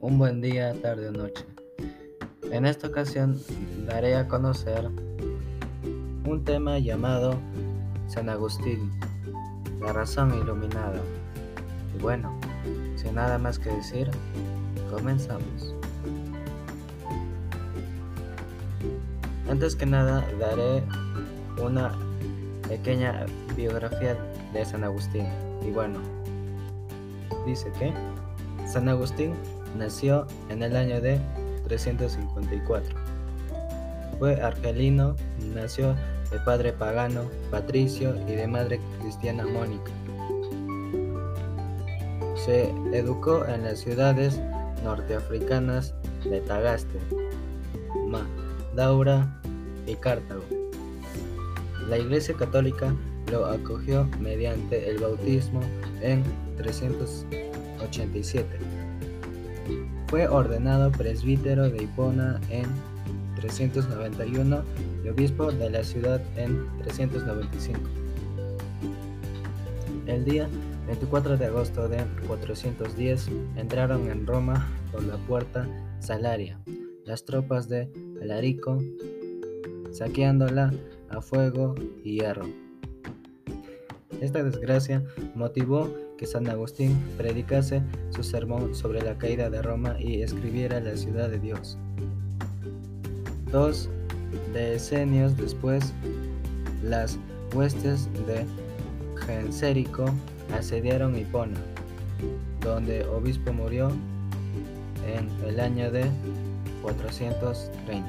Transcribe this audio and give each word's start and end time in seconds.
Un 0.00 0.18
buen 0.18 0.40
día, 0.40 0.74
tarde 0.82 1.06
o 1.06 1.12
noche. 1.12 1.44
En 2.50 2.66
esta 2.66 2.88
ocasión 2.88 3.40
daré 3.86 4.16
a 4.16 4.26
conocer 4.26 4.90
un 6.24 6.42
tema 6.44 6.80
llamado 6.80 7.38
San 8.08 8.28
Agustín, 8.28 8.90
la 9.80 9.92
razón 9.92 10.34
iluminada. 10.36 11.00
Y 11.94 12.02
bueno, 12.02 12.36
sin 12.96 13.14
nada 13.14 13.38
más 13.38 13.60
que 13.60 13.70
decir, 13.70 14.10
comenzamos. 14.90 15.76
Antes 19.48 19.76
que 19.76 19.86
nada 19.86 20.26
daré 20.40 20.82
una 21.64 21.92
pequeña 22.66 23.26
biografía 23.56 24.16
de 24.52 24.64
San 24.64 24.82
Agustín. 24.82 25.28
Y 25.64 25.70
bueno, 25.70 26.00
dice 27.46 27.70
que 27.78 27.92
San 28.66 28.88
Agustín 28.88 29.34
nació 29.78 30.26
en 30.48 30.62
el 30.62 30.76
año 30.76 31.00
de 31.00 31.20
354. 31.64 32.94
Fue 34.18 34.40
argelino, 34.40 35.14
nació 35.54 35.94
de 36.30 36.40
padre 36.40 36.72
pagano, 36.72 37.22
patricio 37.50 38.16
y 38.28 38.32
de 38.32 38.46
madre 38.46 38.80
cristiana 39.00 39.46
Mónica. 39.46 39.90
Se 42.34 42.70
educó 42.92 43.44
en 43.46 43.64
las 43.64 43.80
ciudades 43.80 44.40
norteafricanas 44.82 45.94
de 46.24 46.40
Tagaste, 46.40 46.98
Daura 48.74 49.26
y 49.86 49.94
Cartago. 49.96 50.44
La 51.88 51.98
Iglesia 51.98 52.34
Católica 52.34 52.94
lo 53.30 53.46
acogió 53.46 54.08
mediante 54.20 54.90
el 54.90 54.98
bautismo 54.98 55.60
en 56.00 56.22
387. 56.56 58.46
Fue 60.08 60.28
ordenado 60.28 60.92
presbítero 60.92 61.68
de 61.68 61.82
Hipona 61.84 62.40
en 62.50 62.66
391 63.36 64.62
y 65.04 65.08
obispo 65.08 65.50
de 65.52 65.70
la 65.70 65.82
ciudad 65.84 66.20
en 66.36 66.66
395. 66.82 67.80
El 70.06 70.24
día 70.24 70.48
24 70.86 71.36
de 71.36 71.46
agosto 71.46 71.88
de 71.88 72.04
410 72.28 73.28
entraron 73.56 74.08
en 74.08 74.26
Roma 74.26 74.68
por 74.92 75.02
la 75.02 75.16
puerta 75.16 75.66
Salaria 75.98 76.60
las 77.06 77.24
tropas 77.24 77.68
de 77.68 77.88
Alarico, 78.20 78.82
saqueándola 79.92 80.74
a 81.10 81.20
fuego 81.20 81.74
y 82.04 82.20
hierro. 82.20 82.46
Esta 84.20 84.42
desgracia 84.42 85.02
motivó 85.34 85.90
que 86.16 86.26
San 86.26 86.48
Agustín 86.48 86.96
predicase 87.18 87.82
su 88.10 88.22
sermón 88.22 88.74
sobre 88.74 89.02
la 89.02 89.18
caída 89.18 89.50
de 89.50 89.60
Roma 89.60 89.96
y 90.00 90.22
escribiera 90.22 90.80
la 90.80 90.96
ciudad 90.96 91.28
de 91.28 91.38
Dios. 91.38 91.76
Dos 93.52 93.90
decenios 94.52 95.36
después, 95.36 95.92
las 96.82 97.18
huestes 97.54 98.08
de 98.26 98.44
Gensérico 99.26 100.06
asediaron 100.52 101.16
Hipona, 101.16 101.58
donde 102.60 103.04
obispo 103.04 103.52
murió 103.52 103.90
en 105.06 105.28
el 105.46 105.60
año 105.60 105.90
de 105.90 106.06
430. 106.82 108.06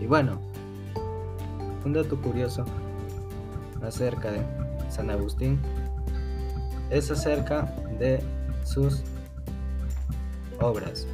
Y 0.00 0.06
bueno, 0.06 0.40
un 1.84 1.92
dato 1.92 2.20
curioso 2.20 2.64
acerca 3.82 4.30
de 4.30 4.40
San 4.90 5.10
Agustín 5.10 5.60
es 6.90 7.10
acerca 7.10 7.74
de 7.98 8.22
sus 8.64 9.02
obras, 10.60 11.06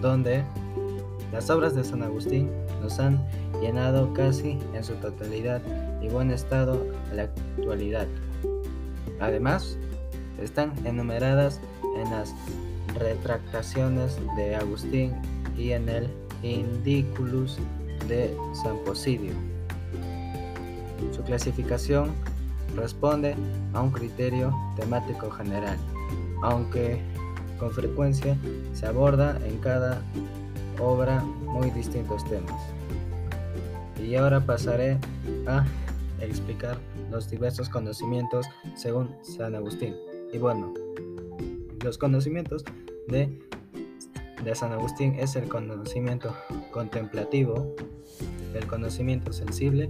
donde 0.00 0.44
las 1.32 1.48
obras 1.50 1.74
de 1.74 1.84
San 1.84 2.02
Agustín 2.02 2.50
nos 2.82 2.98
han 3.00 3.18
llenado 3.60 4.12
casi 4.14 4.58
en 4.74 4.84
su 4.84 4.94
totalidad 4.94 5.60
y 6.02 6.08
buen 6.08 6.30
estado 6.30 6.86
a 7.10 7.14
la 7.14 7.22
actualidad. 7.22 8.06
Además, 9.20 9.78
están 10.40 10.72
enumeradas 10.86 11.60
en 11.96 12.10
las 12.10 12.34
retractaciones 12.98 14.18
de 14.36 14.56
Agustín 14.56 15.12
y 15.56 15.72
en 15.72 15.88
el 15.88 16.08
Indiculus 16.42 17.58
de 18.08 18.36
San 18.62 18.78
Posidio. 18.84 19.32
Su 21.12 21.22
clasificación 21.22 22.10
responde 22.76 23.34
a 23.72 23.80
un 23.80 23.90
criterio 23.90 24.54
temático 24.76 25.30
general, 25.30 25.76
aunque 26.42 27.00
con 27.58 27.70
frecuencia 27.70 28.36
se 28.72 28.86
aborda 28.86 29.38
en 29.46 29.58
cada 29.58 30.02
obra 30.78 31.22
muy 31.22 31.70
distintos 31.70 32.24
temas. 32.24 32.60
Y 34.02 34.14
ahora 34.14 34.40
pasaré 34.40 34.98
a 35.46 35.64
explicar 36.20 36.78
los 37.10 37.30
diversos 37.30 37.68
conocimientos 37.68 38.46
según 38.76 39.14
San 39.22 39.54
Agustín. 39.54 39.94
Y 40.32 40.38
bueno, 40.38 40.72
los 41.84 41.98
conocimientos 41.98 42.64
de, 43.08 43.38
de 44.44 44.54
San 44.54 44.72
Agustín 44.72 45.14
es 45.18 45.36
el 45.36 45.48
conocimiento 45.48 46.34
contemplativo, 46.70 47.74
el 48.54 48.66
conocimiento 48.66 49.32
sensible 49.32 49.88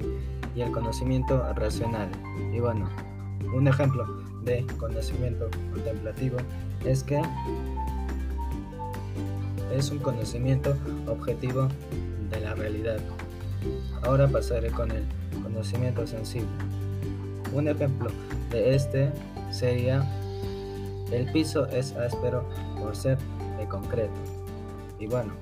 y 0.54 0.62
el 0.62 0.72
conocimiento 0.72 1.42
racional. 1.54 2.08
Y 2.52 2.60
bueno, 2.60 2.88
un 3.54 3.68
ejemplo 3.68 4.06
de 4.42 4.66
conocimiento 4.78 5.48
contemplativo 5.72 6.38
es 6.84 7.02
que 7.02 7.20
es 9.76 9.90
un 9.90 9.98
conocimiento 9.98 10.76
objetivo 11.06 11.68
de 12.30 12.40
la 12.40 12.54
realidad. 12.54 12.98
Ahora 14.02 14.26
pasaré 14.28 14.70
con 14.70 14.90
el 14.90 15.04
conocimiento 15.42 16.06
sensible. 16.06 16.48
Un 17.52 17.68
ejemplo 17.68 18.10
de 18.50 18.74
este 18.74 19.12
sería 19.50 20.08
el 21.12 21.30
piso 21.32 21.66
es 21.66 21.92
áspero 21.92 22.48
por 22.78 22.94
ser 22.94 23.18
de 23.58 23.66
concreto. 23.66 24.14
Y 25.00 25.06
bueno, 25.06 25.32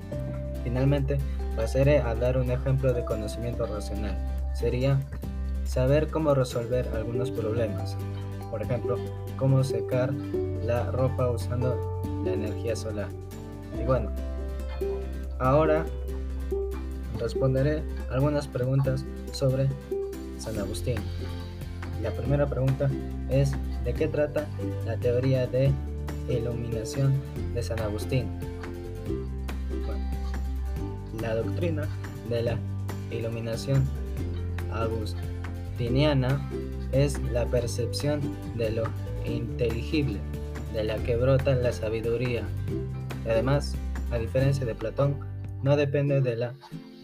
finalmente 0.63 1.17
pasaré 1.55 1.99
a 1.99 2.15
dar 2.15 2.37
un 2.37 2.49
ejemplo 2.49 2.93
de 2.93 3.03
conocimiento 3.03 3.65
racional. 3.65 4.17
Sería 4.53 4.99
saber 5.65 6.07
cómo 6.07 6.33
resolver 6.33 6.87
algunos 6.95 7.29
problemas. 7.29 7.97
Por 8.49 8.61
ejemplo, 8.63 8.95
cómo 9.37 9.63
secar 9.63 10.11
la 10.63 10.89
ropa 10.91 11.29
usando 11.29 12.01
la 12.23 12.31
energía 12.31 12.75
solar. 12.75 13.09
Y 13.79 13.83
bueno, 13.85 14.09
ahora 15.39 15.85
responderé 17.19 17.83
algunas 18.09 18.47
preguntas 18.47 19.05
sobre 19.33 19.67
San 20.37 20.57
Agustín. 20.57 20.97
La 22.01 22.11
primera 22.11 22.47
pregunta 22.47 22.89
es 23.29 23.51
¿de 23.83 23.93
qué 23.93 24.07
trata 24.07 24.47
la 24.85 24.95
teoría 24.95 25.45
de 25.47 25.71
iluminación 26.29 27.13
de 27.53 27.61
San 27.61 27.79
Agustín? 27.79 28.27
La 31.29 31.35
doctrina 31.35 31.87
de 32.27 32.41
la 32.41 32.57
iluminación 33.11 33.87
agustiniana 34.73 36.49
es 36.91 37.19
la 37.31 37.45
percepción 37.45 38.19
de 38.55 38.71
lo 38.71 38.83
inteligible, 39.25 40.17
de 40.73 40.85
la 40.85 40.97
que 41.03 41.15
brota 41.17 41.53
la 41.53 41.71
sabiduría. 41.71 42.47
Además, 43.25 43.75
a 44.09 44.17
diferencia 44.17 44.65
de 44.65 44.73
Platón, 44.73 45.19
no 45.61 45.75
depende 45.75 46.19
de 46.21 46.35
la 46.35 46.55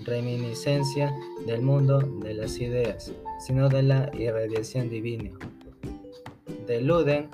reminiscencia 0.06 1.14
del 1.46 1.62
mundo 1.62 2.00
de 2.00 2.34
las 2.34 2.58
ideas, 2.58 3.12
sino 3.46 3.70
de 3.70 3.84
la 3.84 4.10
irradiación 4.18 4.90
divina. 4.90 5.30
Deluden 6.66 7.30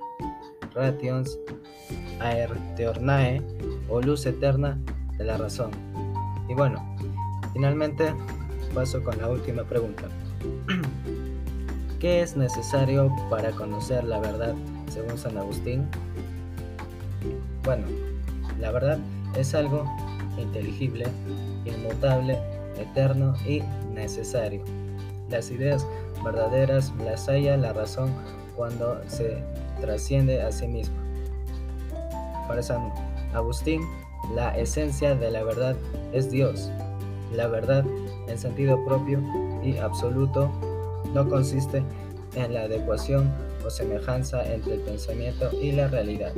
rations 0.73 1.39
aerteornae 2.19 3.41
o 3.87 4.01
luz 4.01 4.25
eterna 4.25 4.77
de 5.17 5.23
la 5.23 5.37
razón. 5.37 5.90
Y 6.47 6.53
bueno, 6.53 6.83
finalmente 7.53 8.13
paso 8.73 9.03
con 9.03 9.17
la 9.17 9.29
última 9.29 9.63
pregunta. 9.63 10.03
¿Qué 11.99 12.21
es 12.21 12.35
necesario 12.35 13.13
para 13.29 13.51
conocer 13.51 14.03
la 14.03 14.19
verdad 14.19 14.55
según 14.89 15.17
San 15.17 15.37
Agustín? 15.37 15.87
Bueno, 17.63 17.85
la 18.59 18.71
verdad 18.71 18.97
es 19.35 19.53
algo 19.53 19.85
inteligible, 20.37 21.05
inmutable, 21.65 22.39
eterno 22.79 23.35
y 23.47 23.61
necesario. 23.93 24.63
Las 25.29 25.51
ideas 25.51 25.85
verdaderas 26.23 26.91
las 27.03 27.27
halla 27.27 27.55
la 27.57 27.73
razón 27.73 28.11
cuando 28.55 28.99
se 29.07 29.43
trasciende 29.79 30.41
a 30.41 30.51
sí 30.51 30.67
misma. 30.67 30.95
Para 32.47 32.61
San 32.61 32.91
Agustín, 33.33 33.81
la 34.35 34.57
esencia 34.57 35.15
de 35.15 35.31
la 35.31 35.43
verdad 35.43 35.75
es 36.13 36.31
Dios. 36.31 36.69
La 37.33 37.47
verdad, 37.47 37.85
en 38.27 38.37
sentido 38.37 38.83
propio 38.85 39.19
y 39.63 39.77
absoluto, 39.77 40.51
no 41.13 41.27
consiste 41.27 41.83
en 42.35 42.53
la 42.53 42.61
adecuación 42.63 43.31
o 43.65 43.69
semejanza 43.69 44.45
entre 44.51 44.75
el 44.75 44.79
pensamiento 44.81 45.49
y 45.61 45.71
la 45.71 45.87
realidad. 45.87 46.33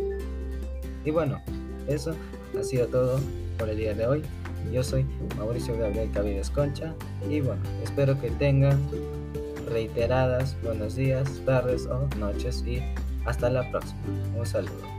Y 1.06 1.12
bueno, 1.12 1.42
eso 1.88 2.16
ha 2.60 2.64
sido 2.64 2.88
todo 2.88 3.20
por 3.58 3.70
el 3.70 3.78
día 3.78 3.94
de 3.94 4.08
hoy. 4.08 4.24
Yo 4.72 4.84
soy 4.84 5.06
Mauricio 5.38 5.78
Gabriel 5.78 6.10
Cavides 6.12 6.50
Concha 6.50 6.94
y 7.30 7.42
bueno, 7.42 7.62
espero 7.84 8.20
que 8.20 8.32
tengan 8.32 8.80
reiteradas 9.70 10.56
buenos 10.64 10.96
días, 10.96 11.42
tardes 11.46 11.86
o 11.88 12.08
noches 12.18 12.64
y 12.66 12.82
hasta 13.26 13.50
la 13.50 13.70
próxima. 13.72 14.00
Un 14.38 14.46
saludo. 14.46 14.94